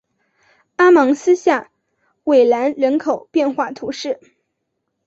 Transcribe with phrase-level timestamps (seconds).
[0.77, 1.69] 阿芒斯下
[2.23, 4.19] 韦兰人口变化图示